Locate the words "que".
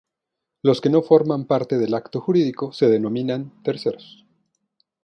0.81-0.89